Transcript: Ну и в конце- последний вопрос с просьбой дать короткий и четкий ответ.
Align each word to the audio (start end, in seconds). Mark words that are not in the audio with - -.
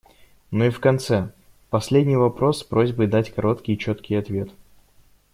Ну 0.49 0.65
и 0.65 0.71
в 0.71 0.79
конце- 0.79 1.31
последний 1.69 2.15
вопрос 2.15 2.61
с 2.61 2.63
просьбой 2.63 3.05
дать 3.05 3.29
короткий 3.35 3.73
и 3.73 3.77
четкий 3.77 4.15
ответ. 4.15 4.49